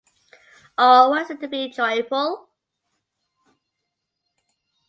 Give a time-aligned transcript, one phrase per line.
[0.79, 2.49] Or what is it to be joyful?